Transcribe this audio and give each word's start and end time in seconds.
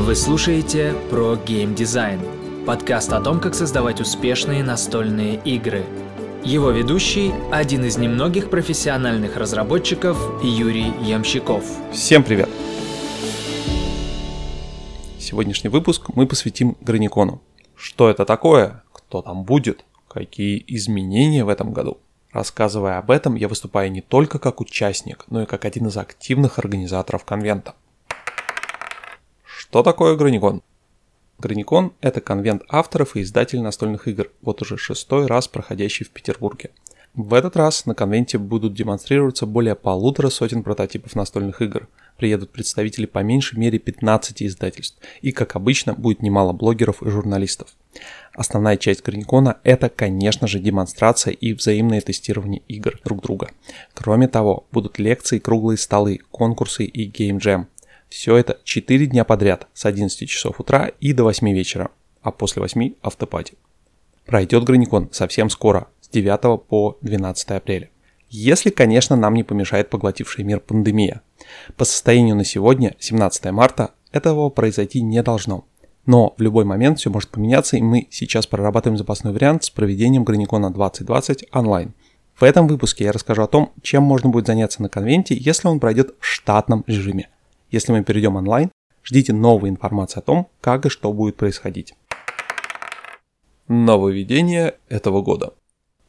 Вы 0.00 0.16
слушаете 0.16 0.94
про 1.10 1.36
геймдизайн, 1.36 2.20
подкаст 2.66 3.12
о 3.12 3.20
том, 3.20 3.38
как 3.38 3.54
создавать 3.54 4.00
успешные 4.00 4.64
настольные 4.64 5.34
игры. 5.44 5.84
Его 6.42 6.70
ведущий– 6.70 7.32
один 7.52 7.84
из 7.84 7.98
немногих 7.98 8.48
профессиональных 8.48 9.36
разработчиков 9.36 10.18
Юрий 10.42 10.90
Ямщиков. 11.02 11.62
Всем 11.92 12.24
привет! 12.24 12.48
Сегодняшний 15.18 15.68
выпуск 15.68 16.08
мы 16.14 16.26
посвятим 16.26 16.78
Граникону. 16.80 17.42
Что 17.76 18.08
это 18.08 18.24
такое, 18.24 18.82
кто 18.94 19.20
там 19.20 19.44
будет, 19.44 19.84
какие 20.08 20.64
изменения 20.66 21.44
в 21.44 21.50
этом 21.50 21.74
году. 21.74 21.98
Рассказывая 22.32 22.96
об 22.96 23.10
этом, 23.10 23.34
я 23.34 23.48
выступаю 23.48 23.92
не 23.92 24.00
только 24.00 24.38
как 24.38 24.62
участник, 24.62 25.26
но 25.28 25.42
и 25.42 25.46
как 25.46 25.66
один 25.66 25.88
из 25.88 25.96
активных 25.98 26.58
организаторов 26.58 27.26
конвента. 27.26 27.74
Что 29.70 29.84
такое 29.84 30.16
Граникон? 30.16 30.62
Граникон– 31.38 31.92
это 32.00 32.20
конвент 32.20 32.64
авторов 32.68 33.14
и 33.14 33.22
издателей 33.22 33.62
настольных 33.62 34.08
игр, 34.08 34.32
вот 34.42 34.60
уже 34.62 34.76
шестой 34.76 35.26
раз 35.26 35.46
проходящий 35.46 36.04
в 36.04 36.10
Петербурге. 36.10 36.70
В 37.14 37.34
этот 37.34 37.54
раз 37.54 37.86
на 37.86 37.94
конвенте 37.94 38.36
будут 38.38 38.74
демонстрироваться 38.74 39.46
более 39.46 39.76
полутора 39.76 40.28
сотен 40.28 40.64
прототипов 40.64 41.14
настольных 41.14 41.62
игр. 41.62 41.86
Приедут 42.16 42.50
представители 42.50 43.06
по 43.06 43.20
меньшей 43.20 43.60
мере 43.60 43.78
15 43.78 44.42
издательств. 44.42 44.98
И, 45.22 45.30
как 45.30 45.54
обычно, 45.54 45.94
будет 45.94 46.20
немало 46.20 46.52
блогеров 46.52 47.00
и 47.04 47.08
журналистов. 47.08 47.68
Основная 48.34 48.76
часть 48.76 49.04
Граникона– 49.04 49.58
это, 49.62 49.88
конечно 49.88 50.48
же, 50.48 50.58
демонстрация 50.58 51.32
и 51.32 51.52
взаимное 51.52 52.00
тестирование 52.00 52.62
игр 52.66 52.98
друг 53.04 53.22
друга. 53.22 53.52
Кроме 53.94 54.26
того, 54.26 54.66
будут 54.72 54.98
лекции, 54.98 55.38
круглые 55.38 55.78
столы, 55.78 56.18
конкурсы 56.32 56.84
и 56.84 57.04
геймджем. 57.04 57.68
Все 58.10 58.36
это 58.36 58.58
4 58.64 59.06
дня 59.06 59.24
подряд 59.24 59.68
с 59.72 59.86
11 59.86 60.28
часов 60.28 60.60
утра 60.60 60.90
и 61.00 61.12
до 61.12 61.24
8 61.24 61.48
вечера, 61.52 61.90
а 62.22 62.32
после 62.32 62.60
8 62.60 62.94
автопати. 63.02 63.54
Пройдет 64.26 64.64
Граникон 64.64 65.08
совсем 65.12 65.48
скоро, 65.48 65.86
с 66.00 66.08
9 66.08 66.60
по 66.66 66.98
12 67.02 67.50
апреля. 67.52 67.88
Если, 68.28 68.70
конечно, 68.70 69.16
нам 69.16 69.34
не 69.34 69.44
помешает 69.44 69.90
поглотивший 69.90 70.44
мир 70.44 70.60
пандемия. 70.60 71.22
По 71.76 71.84
состоянию 71.84 72.36
на 72.36 72.44
сегодня, 72.44 72.96
17 72.98 73.46
марта, 73.52 73.92
этого 74.12 74.50
произойти 74.50 75.02
не 75.02 75.22
должно. 75.22 75.64
Но 76.04 76.34
в 76.36 76.42
любой 76.42 76.64
момент 76.64 76.98
все 76.98 77.10
может 77.10 77.30
поменяться, 77.30 77.76
и 77.76 77.82
мы 77.82 78.08
сейчас 78.10 78.46
прорабатываем 78.46 78.98
запасной 78.98 79.32
вариант 79.32 79.64
с 79.64 79.70
проведением 79.70 80.24
Граникона 80.24 80.72
2020 80.72 81.46
онлайн. 81.52 81.94
В 82.34 82.42
этом 82.42 82.66
выпуске 82.66 83.04
я 83.04 83.12
расскажу 83.12 83.42
о 83.42 83.48
том, 83.48 83.72
чем 83.82 84.02
можно 84.02 84.30
будет 84.30 84.46
заняться 84.46 84.82
на 84.82 84.88
конвенте, 84.88 85.36
если 85.36 85.68
он 85.68 85.78
пройдет 85.78 86.14
в 86.18 86.26
штатном 86.26 86.82
режиме– 86.88 87.28
если 87.70 87.92
мы 87.92 88.02
перейдем 88.04 88.36
онлайн, 88.36 88.70
ждите 89.04 89.32
новой 89.32 89.70
информации 89.70 90.18
о 90.18 90.22
том, 90.22 90.48
как 90.60 90.86
и 90.86 90.88
что 90.88 91.12
будет 91.12 91.36
происходить. 91.36 91.94
Нововведение 93.68 94.74
этого 94.88 95.22
года. 95.22 95.54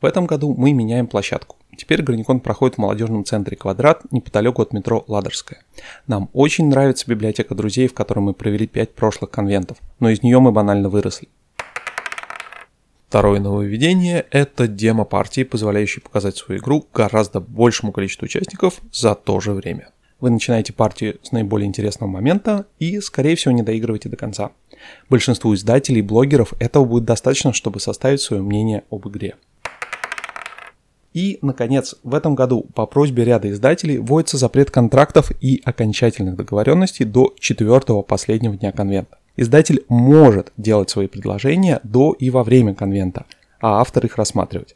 В 0.02 0.06
этом 0.06 0.26
году 0.26 0.56
мы 0.58 0.74
меняем 0.74 1.06
площадку. 1.06 1.58
Теперь 1.78 2.02
Граникон 2.02 2.40
проходит 2.40 2.76
в 2.76 2.80
молодежном 2.80 3.24
центре 3.24 3.56
«Квадрат» 3.56 4.02
неподалеку 4.12 4.62
от 4.62 4.74
метро 4.74 5.06
«Ладожская». 5.08 5.64
Нам 6.08 6.30
очень 6.34 6.68
нравится 6.68 7.10
библиотека 7.10 7.54
друзей, 7.56 7.88
в 7.88 7.94
которой 7.94 8.20
мы 8.20 8.34
провели 8.34 8.68
5 8.68 8.96
прошлых 8.96 9.30
конвентов, 9.30 9.78
но 10.00 10.10
из 10.10 10.24
нее 10.24 10.40
мы 10.40 10.52
банально 10.52 10.90
выросли. 10.90 11.30
Второе 13.08 13.40
нововведение– 13.40 14.26
это 14.32 14.68
демо-партии, 14.68 15.44
позволяющие 15.44 16.02
показать 16.02 16.38
свою 16.38 16.62
игру 16.62 16.88
гораздо 16.94 17.40
большему 17.40 17.92
количеству 17.92 18.26
участников 18.26 18.82
за 18.92 19.16
то 19.16 19.40
же 19.40 19.52
время. 19.52 19.90
Вы 20.22 20.30
начинаете 20.30 20.72
партию 20.72 21.18
с 21.24 21.32
наиболее 21.32 21.68
интересного 21.68 22.08
момента 22.10 22.68
и, 22.78 23.00
скорее 23.00 23.36
всего, 23.36 23.54
не 23.54 23.64
доигрываете 23.64 24.08
до 24.08 24.18
конца. 24.18 24.52
Большинству 25.10 25.54
издателей 25.56 26.00
и 26.00 26.04
блогеров 26.04 26.54
этого 26.60 26.86
будет 26.86 27.06
достаточно, 27.06 27.54
чтобы 27.54 27.80
составить 27.80 28.22
свое 28.22 28.44
мнение 28.44 28.84
об 28.92 29.08
игре. 29.10 29.36
И, 31.14 31.40
наконец, 31.42 31.96
в 32.04 32.14
этом 32.14 32.36
году 32.36 32.68
по 32.76 32.86
просьбе 32.86 33.26
ряда 33.26 33.50
издателей 33.50 33.98
вводится 33.98 34.38
запрет 34.38 34.70
контрактов 34.70 35.32
и 35.42 35.60
окончательных 35.66 36.36
договоренностей 36.36 37.04
до 37.04 37.34
четвертого 37.40 38.04
последнего 38.04 38.56
дня 38.56 38.72
конвента. 38.72 39.18
Издатель 39.38 39.84
может 39.90 40.54
делать 40.56 40.92
свои 40.92 41.08
предложения 41.08 41.80
до 41.84 42.14
и 42.14 42.30
во 42.30 42.44
время 42.44 42.76
конвента, 42.76 43.26
а 43.60 43.82
автор 43.82 44.06
их 44.06 44.18
рассматривать 44.18 44.76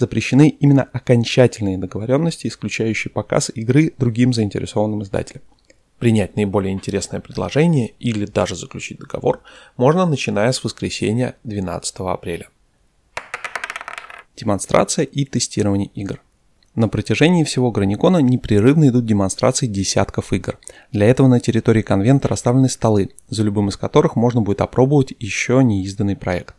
запрещены 0.00 0.48
именно 0.48 0.82
окончательные 0.82 1.78
договоренности, 1.78 2.48
исключающие 2.48 3.12
показ 3.12 3.52
игры 3.54 3.92
другим 3.98 4.32
заинтересованным 4.32 5.02
издателям. 5.02 5.42
Принять 5.98 6.34
наиболее 6.34 6.72
интересное 6.72 7.20
предложение 7.20 7.92
или 8.00 8.24
даже 8.24 8.56
заключить 8.56 8.98
договор 8.98 9.42
можно 9.76 10.06
начиная 10.06 10.50
с 10.50 10.64
воскресенья 10.64 11.36
12 11.44 11.96
апреля. 11.98 12.48
Демонстрация 14.34 15.04
и 15.04 15.26
тестирование 15.26 15.90
игр. 15.94 16.22
На 16.74 16.88
протяжении 16.88 17.44
всего 17.44 17.70
Граникона 17.70 18.18
непрерывно 18.18 18.88
идут 18.88 19.04
демонстрации 19.04 19.66
десятков 19.66 20.32
игр. 20.32 20.58
Для 20.92 21.06
этого 21.06 21.26
на 21.26 21.40
территории 21.40 21.82
конвента 21.82 22.28
расставлены 22.28 22.70
столы, 22.70 23.10
за 23.28 23.42
любым 23.42 23.68
из 23.68 23.76
которых 23.76 24.16
можно 24.16 24.40
будет 24.40 24.62
опробовать 24.62 25.12
еще 25.18 25.62
неизданный 25.62 26.16
проект. 26.16 26.54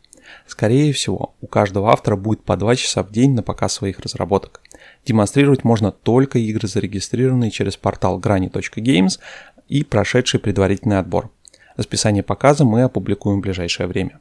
Скорее 0.47 0.93
всего, 0.93 1.33
у 1.41 1.47
каждого 1.47 1.91
автора 1.91 2.15
будет 2.15 2.43
по 2.43 2.57
2 2.57 2.75
часа 2.75 3.03
в 3.03 3.11
день 3.11 3.31
на 3.31 3.43
показ 3.43 3.73
своих 3.73 3.99
разработок. 3.99 4.61
Демонстрировать 5.05 5.63
можно 5.63 5.91
только 5.91 6.39
игры, 6.39 6.67
зарегистрированные 6.67 7.51
через 7.51 7.77
портал 7.77 8.19
grani.games 8.19 9.19
и 9.67 9.83
прошедший 9.83 10.39
предварительный 10.39 10.99
отбор. 10.99 11.29
Расписание 11.77 12.23
показа 12.23 12.65
мы 12.65 12.83
опубликуем 12.83 13.39
в 13.39 13.43
ближайшее 13.43 13.87
время. 13.87 14.19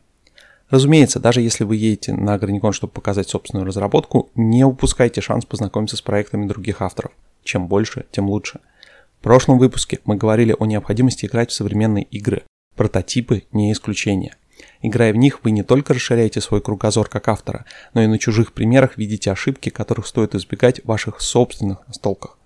Разумеется, 0.71 1.19
даже 1.19 1.41
если 1.41 1.65
вы 1.65 1.77
едете 1.77 2.15
на 2.15 2.39
Граникон, 2.39 2.73
чтобы 2.73 2.93
показать 2.93 3.29
собственную 3.29 3.67
разработку, 3.67 4.31
не 4.37 4.65
упускайте 4.65 5.21
шанс 5.21 5.45
познакомиться 5.45 5.97
с 5.97 6.03
проектами 6.03 6.47
других 6.47 6.81
авторов. 6.81 7.11
Чем 7.43 7.67
больше, 7.67 8.07
тем 8.13 8.29
лучше. 8.31 8.61
В 9.19 9.23
прошлом 9.25 9.59
выпуске 9.59 9.99
мы 10.05 10.17
говорили 10.17 10.55
о 10.59 10.67
необходимости 10.67 11.27
играть 11.27 11.51
в 11.51 11.55
современные 11.55 12.05
игры. 12.05 12.45
Прототипы 12.77 13.43
не 13.53 13.73
исключение. 13.73 14.37
Играя 14.83 15.13
в 15.13 15.17
них, 15.17 15.41
вы 15.45 15.51
не 15.51 15.63
только 15.63 15.93
расширяете 15.93 16.41
свой 16.41 16.63
кругозор 16.63 17.09
как 17.09 17.29
автора, 17.29 17.67
но 17.93 18.03
и 18.03 18.07
на 18.07 18.19
чужих 18.19 18.53
примерах 18.53 18.97
видите 18.97 19.31
ошибки, 19.31 19.69
которых 19.69 20.07
стоит 20.07 20.35
избегать 20.35 20.81
в 20.83 20.87
ваших 20.87 21.21
собственных 21.21 21.87
настолках. 21.87 22.39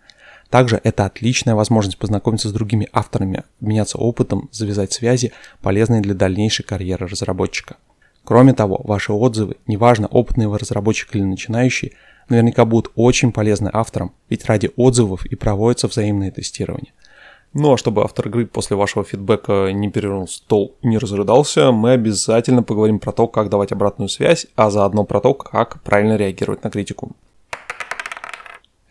Также 0.50 0.80
это 0.82 1.04
отличная 1.04 1.54
возможность 1.54 1.98
познакомиться 1.98 2.48
с 2.48 2.52
другими 2.52 2.88
авторами, 2.92 3.44
обменяться 3.60 3.98
опытом, 3.98 4.48
завязать 4.52 4.92
связи, 4.92 5.32
полезные 5.62 6.00
для 6.00 6.14
дальнейшей 6.14 6.64
карьеры 6.64 7.06
разработчика. 7.06 7.76
Кроме 8.24 8.52
того, 8.52 8.80
ваши 8.84 9.12
отзывы, 9.12 9.56
неважно, 9.66 10.06
опытный 10.06 10.46
вы 10.46 10.58
разработчик 10.58 11.14
или 11.14 11.22
начинающий, 11.22 11.94
наверняка 12.28 12.64
будут 12.64 12.92
очень 12.94 13.32
полезны 13.32 13.70
авторам, 13.72 14.12
ведь 14.28 14.46
ради 14.46 14.70
отзывов 14.76 15.26
и 15.26 15.34
проводится 15.34 15.88
взаимное 15.88 16.30
тестирование. 16.30 16.92
Ну 17.54 17.72
а 17.72 17.78
чтобы 17.78 18.03
автор 18.03 18.26
игры 18.26 18.47
после 18.47 18.76
вашего 18.76 19.04
фидбэка 19.04 19.70
не 19.72 19.88
перевернул 19.88 20.26
стол 20.26 20.75
и 20.82 20.88
не 20.88 20.98
разрыдался, 20.98 21.70
мы 21.70 21.92
обязательно 21.92 22.65
поговорим 22.65 22.98
про 22.98 23.12
то, 23.12 23.28
как 23.28 23.48
давать 23.48 23.70
обратную 23.70 24.09
связь, 24.09 24.48
а 24.56 24.70
заодно 24.70 25.04
про 25.04 25.20
то, 25.20 25.34
как 25.34 25.81
правильно 25.84 26.16
реагировать 26.16 26.64
на 26.64 26.70
критику. 26.70 27.12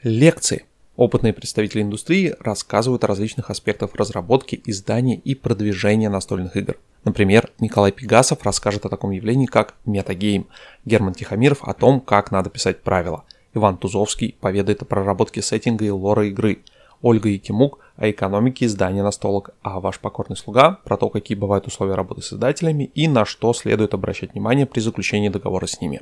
Лекции. 0.02 0.66
Опытные 0.96 1.34
представители 1.34 1.82
индустрии 1.82 2.36
рассказывают 2.40 3.04
о 3.04 3.08
различных 3.08 3.50
аспектах 3.50 3.96
разработки, 3.96 4.62
издания 4.66 5.16
и 5.16 5.36
продвижения 5.36 6.08
настольных 6.08 6.56
игр. 6.56 6.78
Например, 7.04 7.50
Николай 7.60 7.92
Пегасов 7.92 8.44
расскажет 8.44 8.86
о 8.86 8.90
таком 8.90 9.12
явлении, 9.12 9.46
как 9.46 9.74
метагейм, 9.86 10.48
Герман 10.86 11.16
Тихомиров 11.16 11.64
о 11.64 11.74
том, 11.74 12.00
как 12.00 12.32
надо 12.32 12.50
писать 12.50 12.82
правила, 12.82 13.26
Иван 13.54 13.78
Тузовский 13.78 14.38
поведает 14.40 14.84
о 14.84 14.86
проработке 14.86 15.42
сеттинга 15.42 15.84
и 15.84 15.90
лора 15.90 16.28
игры– 16.28 16.60
Ольга 17.04 17.28
Якимук 17.28 17.80
о 17.98 18.10
экономике 18.10 18.66
издания 18.66 19.04
настолок, 19.04 19.52
а 19.62 19.82
ваш 19.82 20.00
покорный 20.00 20.38
слуга 20.38 20.80
про 20.86 20.96
то, 20.96 21.10
какие 21.10 21.38
бывают 21.38 21.68
условия 21.68 21.96
работы 21.96 22.22
с 22.22 22.32
издателями 22.32 22.86
и 22.96 23.10
на 23.10 23.26
что 23.26 23.54
следует 23.54 23.94
обращать 23.94 24.34
внимание 24.34 24.66
при 24.66 24.80
заключении 24.80 25.28
договора 25.28 25.68
с 25.68 25.82
ними. 25.82 26.02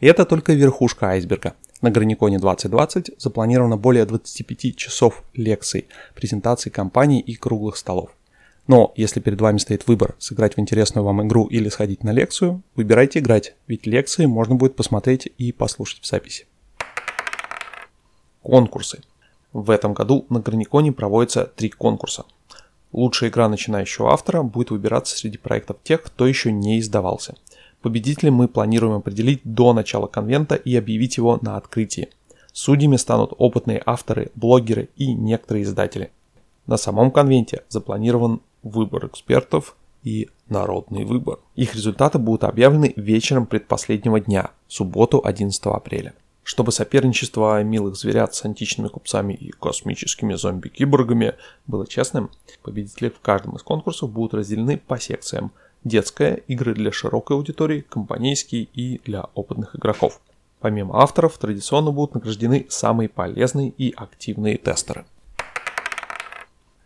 И 0.00 0.06
это 0.06 0.26
только 0.26 0.52
верхушка 0.52 1.06
айсберга. 1.06 1.54
На 1.80 1.90
Граниконе 1.90 2.38
2020 2.38 3.12
запланировано 3.18 3.78
более 3.78 4.04
25 4.04 4.76
часов 4.76 5.24
лекций, 5.32 5.88
презентаций 6.14 6.70
компаний 6.70 7.20
и 7.20 7.34
круглых 7.36 7.78
столов. 7.78 8.10
Но 8.66 8.92
если 8.96 9.20
перед 9.20 9.40
вами 9.40 9.56
стоит 9.56 9.86
выбор 9.86 10.14
сыграть 10.18 10.56
в 10.56 10.60
интересную 10.60 11.06
вам 11.06 11.26
игру 11.26 11.46
или 11.46 11.70
сходить 11.70 12.04
на 12.04 12.12
лекцию, 12.12 12.62
выбирайте 12.76 13.20
играть, 13.20 13.54
ведь 13.66 13.86
лекции 13.86 14.26
можно 14.26 14.56
будет 14.56 14.76
посмотреть 14.76 15.26
и 15.38 15.52
послушать 15.52 16.02
в 16.02 16.06
записи. 16.06 16.46
Конкурсы– 18.42 19.00
в 19.54 19.70
этом 19.70 19.94
году 19.94 20.26
на 20.28 20.40
Граниконе 20.40 20.92
проводятся 20.92 21.46
три 21.46 21.70
конкурса. 21.70 22.26
Лучшая 22.92 23.30
игра 23.30 23.48
начинающего 23.48 24.12
автора 24.12 24.42
будет 24.42 24.70
выбираться 24.70 25.16
среди 25.16 25.38
проектов 25.38 25.78
тех, 25.82 26.02
кто 26.02 26.26
еще 26.26 26.52
не 26.52 26.78
издавался. 26.80 27.36
Победителя 27.80 28.30
мы 28.30 28.48
планируем 28.48 28.96
определить 28.96 29.40
до 29.44 29.72
начала 29.72 30.06
конвента 30.06 30.56
и 30.56 30.76
объявить 30.76 31.16
его 31.16 31.38
на 31.40 31.56
открытии. 31.56 32.08
Судьями 32.52 32.96
станут 32.96 33.32
опытные 33.38 33.82
авторы, 33.86 34.30
блогеры 34.34 34.88
и 34.96 35.12
некоторые 35.12 35.64
издатели. 35.64 36.10
На 36.66 36.76
самом 36.76 37.10
конвенте 37.10 37.62
запланирован 37.68 38.40
выбор 38.62 39.06
экспертов 39.06 39.76
и 40.02 40.28
народный 40.48 41.04
выбор. 41.04 41.38
Их 41.54 41.74
результаты 41.74 42.18
будут 42.18 42.44
объявлены 42.44 42.92
вечером 42.96 43.46
предпоследнего 43.46 44.18
дня, 44.18 44.50
субботу 44.66 45.20
11 45.24 45.66
апреля. 45.66 46.14
Чтобы 46.44 46.72
соперничество 46.72 47.62
милых 47.62 47.96
зверят 47.96 48.34
с 48.34 48.44
античными 48.44 48.88
купцами 48.88 49.32
и 49.32 49.50
космическими 49.50 50.34
зомби-киборгами 50.34 51.34
было 51.66 51.86
честным, 51.86 52.30
победители 52.62 53.08
в 53.08 53.18
каждом 53.20 53.56
из 53.56 53.62
конкурсов 53.62 54.10
будут 54.10 54.34
разделены 54.34 54.76
по 54.76 55.00
секциям. 55.00 55.52
Детская, 55.84 56.34
игры 56.34 56.74
для 56.74 56.92
широкой 56.92 57.38
аудитории, 57.38 57.80
компанейские 57.80 58.68
и 58.74 59.00
для 59.04 59.22
опытных 59.34 59.74
игроков. 59.74 60.20
Помимо 60.60 61.00
авторов, 61.02 61.38
традиционно 61.38 61.92
будут 61.92 62.14
награждены 62.14 62.66
самые 62.68 63.08
полезные 63.08 63.70
и 63.70 63.92
активные 63.96 64.58
тестеры. 64.58 65.06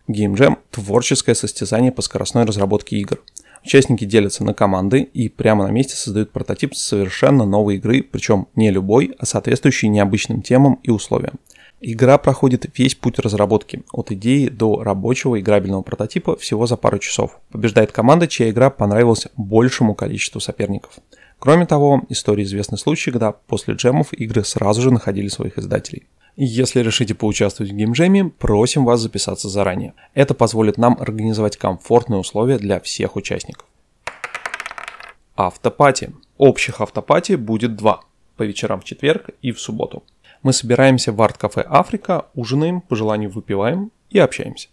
Game 0.08 0.34
Jam– 0.34 0.56
творческое 0.70 1.34
состязание 1.34 1.92
по 1.92 2.00
скоростной 2.00 2.44
разработке 2.44 2.96
игр. 2.96 3.20
Участники 3.64 4.04
делятся 4.04 4.44
на 4.44 4.54
команды 4.54 5.00
и 5.00 5.28
прямо 5.28 5.66
на 5.66 5.70
месте 5.70 5.96
создают 5.96 6.30
прототип 6.30 6.74
совершенно 6.74 7.44
новой 7.44 7.76
игры, 7.76 8.02
причем 8.02 8.48
не 8.54 8.70
любой, 8.70 9.14
а 9.18 9.26
соответствующий 9.26 9.88
необычным 9.88 10.42
темам 10.42 10.78
и 10.82 10.90
условиям. 10.90 11.34
Игра 11.80 12.18
проходит 12.18 12.66
весь 12.76 12.96
путь 12.96 13.20
разработки, 13.20 13.84
от 13.92 14.10
идеи 14.10 14.48
до 14.48 14.82
рабочего 14.82 15.38
играбельного 15.38 15.82
прототипа 15.82 16.36
всего 16.36 16.66
за 16.66 16.76
пару 16.76 16.98
часов. 16.98 17.38
Побеждает 17.50 17.92
команда, 17.92 18.26
чья 18.26 18.50
игра 18.50 18.68
понравилась 18.68 19.28
большему 19.36 19.94
количеству 19.94 20.40
соперников. 20.40 20.98
Кроме 21.38 21.66
того, 21.66 22.02
истории 22.08 22.42
известны 22.42 22.76
случаи, 22.76 23.10
когда 23.10 23.32
после 23.32 23.74
джемов 23.74 24.12
игры 24.12 24.44
сразу 24.44 24.82
же 24.82 24.90
находили 24.90 25.28
своих 25.28 25.56
издателей. 25.58 26.08
Если 26.36 26.80
решите 26.80 27.14
поучаствовать 27.14 27.72
в 27.72 27.74
геймджеме, 27.74 28.30
просим 28.30 28.84
вас 28.84 29.00
записаться 29.00 29.48
заранее. 29.48 29.94
Это 30.14 30.34
позволит 30.34 30.78
нам 30.78 30.96
организовать 30.98 31.56
комфортные 31.56 32.20
условия 32.20 32.58
для 32.58 32.80
всех 32.80 33.16
участников. 33.16 33.66
Автопати. 35.36 36.12
Общих 36.36 36.80
автопати 36.80 37.34
будет 37.34 37.76
два. 37.76 38.00
По 38.36 38.42
вечерам 38.42 38.80
в 38.80 38.84
четверг 38.84 39.30
и 39.42 39.52
в 39.52 39.60
субботу. 39.60 40.02
Мы 40.42 40.52
собираемся 40.52 41.12
в 41.12 41.20
арт-кафе 41.20 41.64
Африка, 41.68 42.26
ужинаем, 42.34 42.80
по 42.80 42.94
желанию 42.94 43.30
выпиваем 43.30 43.90
и 44.10 44.18
общаемся. 44.18 44.68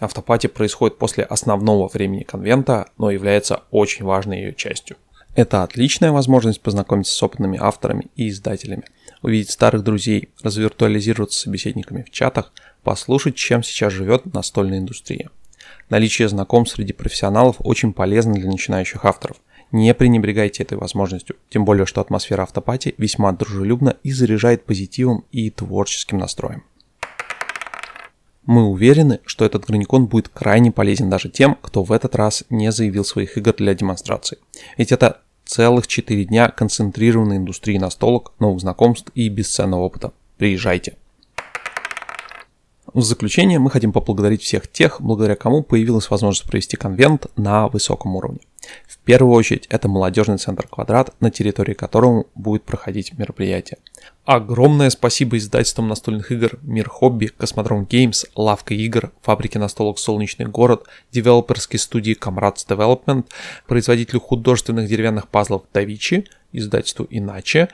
Автопати 0.00 0.46
происходит 0.46 0.98
после 0.98 1.24
основного 1.24 1.88
времени 1.88 2.22
конвента, 2.22 2.90
но 2.98 3.10
является 3.10 3.62
очень 3.70 4.04
важной 4.04 4.38
ее 4.38 4.54
частью. 4.54 4.96
Это 5.34 5.62
отличная 5.62 6.10
возможность 6.10 6.60
познакомиться 6.60 7.12
с 7.12 7.22
опытными 7.22 7.58
авторами 7.60 8.08
и 8.16 8.28
издателями– 8.28 8.84
увидеть 9.22 9.50
старых 9.50 9.82
друзей, 9.82 10.30
развиртуализироваться 10.42 11.38
с 11.38 11.42
собеседниками 11.42 12.02
в 12.02 12.10
чатах, 12.10 12.52
послушать, 12.82 13.36
чем 13.36 13.62
сейчас 13.62 13.92
живет 13.92 14.32
настольная 14.32 14.78
индустрия. 14.78 15.30
Наличие 15.90 16.28
знакомств 16.28 16.76
среди 16.76 16.92
профессионалов 16.92 17.56
очень 17.60 17.92
полезно 17.92 18.34
для 18.34 18.48
начинающих 18.48 19.04
авторов. 19.04 19.38
Не 19.70 19.92
пренебрегайте 19.94 20.62
этой 20.62 20.78
возможностью, 20.78 21.36
тем 21.50 21.64
более, 21.64 21.84
что 21.84 22.00
атмосфера 22.00 22.42
автопати 22.42 22.94
весьма 22.96 23.32
дружелюбна 23.32 23.96
и 24.02 24.12
заряжает 24.12 24.64
позитивом 24.64 25.24
и 25.30 25.50
творческим 25.50 26.18
настроем. 26.18 26.64
Мы 28.48 28.64
уверены, 28.64 29.20
что 29.26 29.44
этот 29.44 29.66
граникон 29.66 30.06
будет 30.06 30.30
крайне 30.30 30.72
полезен 30.72 31.10
даже 31.10 31.28
тем, 31.28 31.58
кто 31.60 31.82
в 31.82 31.92
этот 31.92 32.16
раз 32.16 32.44
не 32.48 32.72
заявил 32.72 33.04
своих 33.04 33.36
игр 33.36 33.52
для 33.52 33.74
демонстрации. 33.74 34.38
Ведь 34.78 34.90
это 34.90 35.20
Целых 35.44 35.86
4 35.86 36.24
дня 36.24 36.48
концентрированной 36.50 37.36
индустрии 37.36 37.76
настолок, 37.78 38.32
новых 38.38 38.60
знакомств 38.60 39.10
и 39.14 39.28
бесценного 39.28 39.80
опыта. 39.80 40.12
Приезжайте! 40.38 40.96
В 42.94 43.02
заключение 43.02 43.58
мы 43.58 43.70
хотим 43.70 43.92
поблагодарить 43.92 44.42
всех 44.42 44.66
тех, 44.66 45.00
благодаря 45.00 45.36
кому 45.36 45.62
появилась 45.62 46.08
возможность 46.08 46.48
провести 46.48 46.78
конвент 46.78 47.26
на 47.36 47.68
высоком 47.68 48.16
уровне. 48.16 48.40
В 48.86 48.98
первую 48.98 49.34
очередь 49.34 49.66
это 49.70 49.88
молодежный 49.88 50.38
центр 50.38 50.66
«Квадрат», 50.68 51.14
на 51.20 51.30
территории 51.30 51.74
которого 51.74 52.26
будет 52.34 52.64
проходить 52.64 53.16
мероприятие. 53.18 53.78
Огромное 54.24 54.90
спасибо 54.90 55.38
издательствам 55.38 55.88
настольных 55.88 56.30
игр 56.30 56.58
«Мир 56.62 56.88
Хобби», 56.88 57.26
«Cosmodrome 57.26 57.86
Games», 57.86 58.26
«Лавка 58.34 58.74
игр», 58.74 59.12
«Фабрики 59.22 59.56
настолок 59.56 59.98
Солнечный 59.98 60.46
город», 60.46 60.84
девелоперской 61.12 61.78
студии 61.78 62.12
«Comrades 62.12 62.66
Development», 62.66 63.26
производителю 63.66 64.20
художественных 64.20 64.88
деревянных 64.88 65.28
пазлов 65.28 65.62
«DaVICI», 65.72 66.26
издательству 66.52 67.06
«Иначе» 67.08 67.68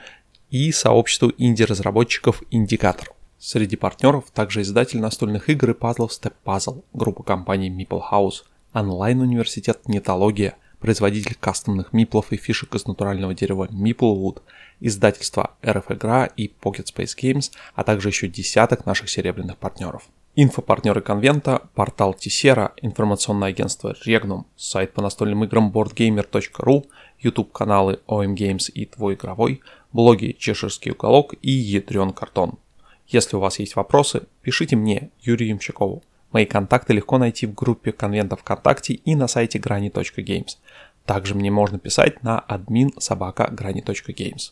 и 0.49 0.71
сообществу 0.71 1.33
инди-разработчиков 1.37 2.43
«Индикатор». 2.51 3.11
Среди 3.37 3.75
партнеров 3.75 4.25
также 4.33 4.61
издатель 4.61 4.99
настольных 4.99 5.49
игр 5.49 5.71
и 5.71 5.73
пазлов 5.73 6.11
Step 6.11 6.33
Puzzle, 6.45 6.83
группа 6.93 7.23
компаний 7.23 7.69
Meeple 7.69 8.01
House, 8.11 8.43
онлайн-университет 8.73 9.81
Нетология– 9.87 10.55
производитель 10.85 11.35
кастомных 11.39 11.93
миплов 11.93 12.31
и 12.31 12.37
фишек 12.37 12.75
из 12.75 12.85
натурального 12.85 13.33
дерева 13.33 13.67
Maplewood, 13.71 14.43
издательство 14.79 15.55
RF 15.63 15.95
Игра 15.95 16.25
и 16.27 16.53
Pocket 16.61 16.85
Space 16.95 17.17
Games, 17.19 17.51
а 17.73 17.83
также 17.83 18.09
еще 18.09 18.27
десяток 18.27 18.85
наших 18.85 19.09
серебряных 19.09 19.57
партнеров. 19.57 20.03
Инфопартнеры 20.35 21.01
конвента, 21.01 21.63
портал 21.73 22.13
Тисера, 22.13 22.73
информационное 22.83 23.47
агентство 23.47 23.95
Regnum, 24.05 24.43
сайт 24.55 24.93
по 24.93 25.01
настольным 25.01 25.43
играм 25.45 25.71
boardgamer.ru, 25.71 26.85
YouTube-каналы 27.17 27.99
OM 28.07 28.35
Games 28.35 28.69
и 28.71 28.85
Твой 28.85 29.15
игровой, 29.15 29.61
блоги 29.91 30.35
Чеширский 30.37 30.91
уголок 30.91 31.33
и 31.41 31.49
Ядрен 31.49 32.11
Картон. 32.11 32.59
Если 33.07 33.35
у 33.35 33.39
вас 33.39 33.57
есть 33.57 33.75
вопросы, 33.75 34.27
пишите 34.43 34.75
мне, 34.75 35.09
Юрию 35.19 35.49
Ямщикову. 35.49 36.03
Мои 36.35 36.45
контакты 36.45 36.91
легко 36.91 37.17
найти 37.17 37.45
в 37.45 37.53
группе 37.53 37.93
конвента 37.93 38.35
ВКонтакте 38.35 38.95
и 38.95 39.15
на 39.15 39.29
сайте 39.29 39.57
грани.games. 39.57 40.57
Также 41.05 41.33
мне 41.33 41.49
можно 41.49 41.79
писать 41.79 42.23
на 42.23 42.43
admin 42.49 42.89
собака 42.99 43.47
грани.games. 43.49 44.51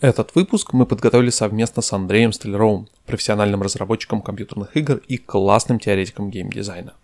Этот 0.00 0.34
выпуск 0.34 0.72
мы 0.72 0.86
подготовили 0.86 1.28
совместно 1.28 1.82
с 1.82 1.92
Андреем 1.92 2.32
Столяровым, 2.32 2.88
профессиональным 3.04 3.60
разработчиком 3.60 4.22
компьютерных 4.22 4.78
игр 4.78 5.02
и 5.08 5.18
классным 5.18 5.78
теоретиком 5.78 6.30
геймдизайна. 6.30 6.94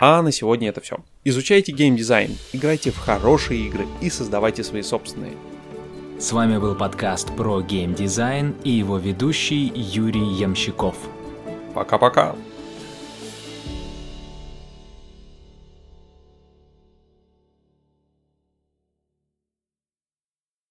А 0.00 0.22
на 0.22 0.32
сегодня 0.32 0.70
это 0.70 0.80
все. 0.80 0.96
Изучайте 1.22 1.70
геймдизайн, 1.70 2.36
играйте 2.52 2.90
в 2.90 2.98
хорошие 2.98 3.64
игры 3.68 3.86
и 4.00 4.10
создавайте 4.10 4.64
свои 4.64 4.82
собственные. 4.82 5.34
С 6.18 6.32
вами 6.32 6.58
был 6.58 6.74
подкаст 6.74 7.32
про 7.36 7.62
геймдизайн 7.62 8.56
и 8.64 8.70
его 8.70 8.98
ведущий 8.98 9.70
Юрий 9.72 10.26
Ямщиков. 10.34 10.96
Пока-пока. 11.74 12.34